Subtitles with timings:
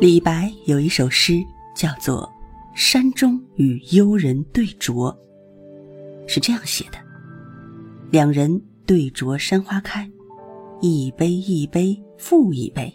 [0.00, 1.44] 李白有一首诗，
[1.76, 2.22] 叫做
[2.74, 5.14] 《山中与幽人对酌》，
[6.26, 6.96] 是这样写的：
[8.10, 10.10] 两人对酌山花开，
[10.80, 12.90] 一杯一杯复一杯。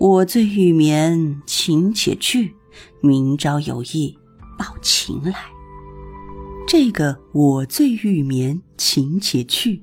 [0.00, 2.52] 我醉欲眠，情且去，
[3.00, 4.12] 明朝有意
[4.58, 5.36] 抱琴来。
[6.66, 9.80] 这个“我醉欲眠，情且去”，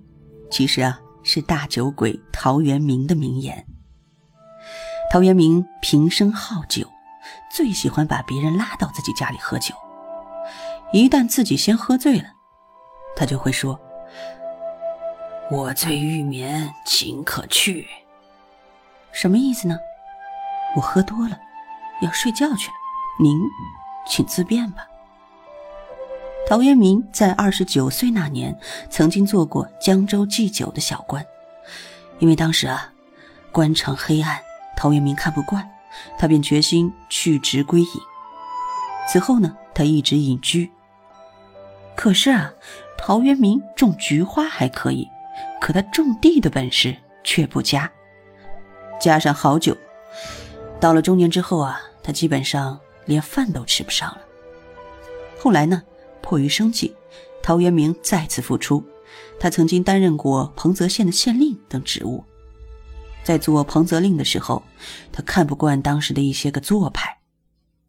[0.51, 3.65] 其实啊是大酒鬼陶渊明的名言。
[5.09, 6.85] 陶渊明平生好酒，
[7.49, 9.73] 最喜欢把别人拉到自己家里喝酒。
[10.91, 12.25] 一旦自己先喝醉了，
[13.15, 13.79] 他就会说
[15.49, 17.87] ：“我醉欲眠，请可去。”
[19.13, 19.77] 什么意思呢？
[20.75, 21.39] 我喝多了，
[22.01, 22.75] 要睡觉去了，
[23.21, 23.39] 您
[24.05, 24.85] 请自便吧。
[26.49, 28.57] 陶渊明在二十九岁那年，
[28.89, 31.25] 曾经做过江州祭酒的小官，
[32.19, 32.91] 因为当时啊，
[33.53, 34.37] 官场黑暗。
[34.77, 35.67] 陶渊明看不惯，
[36.17, 37.87] 他便决心去职归隐。
[39.09, 40.71] 此后呢，他一直隐居。
[41.95, 42.53] 可是啊，
[42.97, 45.07] 陶渊明种菊花还可以，
[45.59, 47.91] 可他种地的本事却不佳。
[49.01, 49.75] 加上好酒，
[50.79, 54.21] 到了中年之后啊，他基本上连饭都吃不上了。
[55.39, 55.81] 后来呢，
[56.21, 56.95] 迫于生计，
[57.41, 58.83] 陶渊明再次复出。
[59.39, 62.23] 他曾经担任过彭泽县的县令等职务。
[63.27, 64.63] 在做彭泽令的时候，
[65.11, 67.17] 他看不惯当时的一些个做派，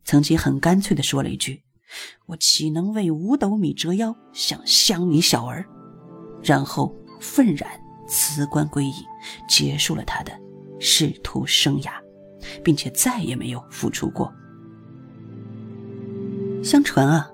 [0.05, 1.63] 曾经很干脆的说了一句
[2.27, 5.65] ：“我岂能为五斗米折腰，向乡里小儿？”
[6.43, 7.71] 然后愤然
[8.09, 8.93] 辞官归隐，
[9.49, 10.33] 结束了他的
[10.81, 11.93] 仕途生涯，
[12.65, 14.35] 并且再也没有复出过。
[16.65, 17.31] 相传啊，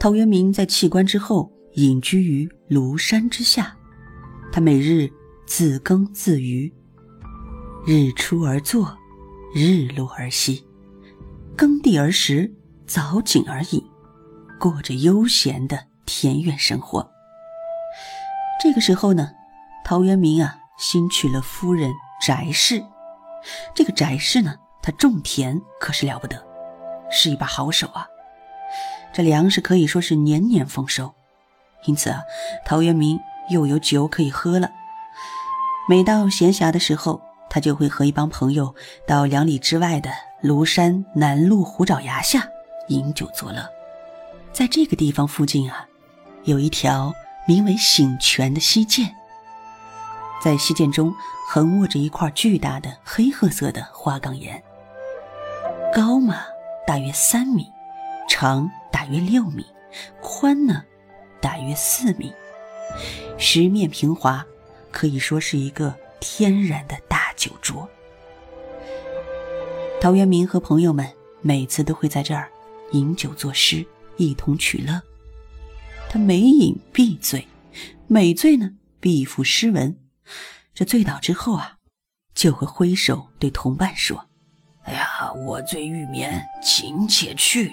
[0.00, 3.76] 陶渊明在弃官之后隐居于庐山之下，
[4.50, 5.12] 他每日
[5.44, 6.72] 自耕自渔。
[7.86, 8.96] 日出而作，
[9.54, 10.66] 日落而息，
[11.54, 12.50] 耕地而食，
[12.88, 13.84] 凿井而饮，
[14.58, 17.06] 过着悠闲的田园生活。
[18.62, 19.30] 这个时候呢，
[19.84, 21.92] 陶渊明啊，新娶了夫人
[22.22, 22.82] 翟氏。
[23.74, 26.42] 这个翟氏呢，他种田可是了不得，
[27.10, 28.06] 是一把好手啊。
[29.12, 31.12] 这粮食可以说是年年丰收，
[31.84, 32.22] 因此啊，
[32.64, 33.20] 陶渊明
[33.50, 34.70] 又有酒可以喝了。
[35.86, 37.20] 每到闲暇的时候，
[37.54, 38.74] 他就会和一帮朋友
[39.06, 40.10] 到两里之外的
[40.42, 42.48] 庐山南麓虎爪崖下
[42.88, 43.64] 饮酒作乐。
[44.52, 45.86] 在这个地方附近啊，
[46.42, 47.14] 有一条
[47.46, 49.08] 名为醒泉的溪涧。
[50.42, 51.14] 在溪涧中
[51.48, 54.60] 横卧着一块巨大的黑褐色的花岗岩，
[55.94, 56.40] 高嘛
[56.84, 57.70] 大约三米，
[58.28, 59.64] 长大约六米，
[60.20, 60.82] 宽呢
[61.40, 62.34] 大约四米，
[63.38, 64.44] 石面平滑，
[64.90, 67.23] 可以说是一个天然的大。
[67.36, 67.88] 酒桌，
[70.00, 72.50] 陶渊明和朋友们每次都会在这儿
[72.92, 73.84] 饮酒作诗，
[74.16, 75.00] 一同取乐。
[76.08, 77.46] 他每饮必醉，
[78.06, 79.96] 每醉呢必赋诗文。
[80.74, 81.78] 这醉倒之后啊，
[82.34, 84.26] 就会挥手对同伴说
[84.84, 87.72] ：“哎呀，我醉欲眠，请且去。”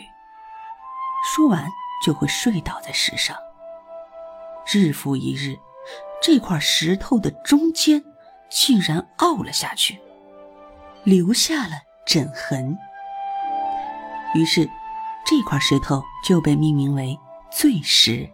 [1.36, 1.70] 说完
[2.06, 3.38] 就会睡倒在石上。
[4.72, 5.58] 日复一日，
[6.22, 8.04] 这块石头的中间。
[8.52, 10.00] 竟然凹了下去，
[11.04, 11.74] 留下了
[12.06, 12.78] 枕痕。
[14.36, 14.70] 于是，
[15.26, 17.18] 这块石头就被命名为
[17.52, 18.30] 醉石。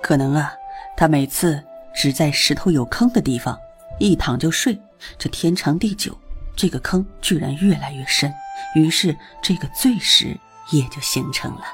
[0.00, 0.54] 可能啊，
[0.96, 1.62] 他每次
[1.94, 3.58] 只在石头有坑的地方
[3.98, 4.80] 一躺就睡，
[5.18, 6.16] 这天长地久，
[6.56, 8.32] 这个坑居然越来越深，
[8.74, 10.36] 于是这个醉石
[10.70, 11.64] 也就形成了。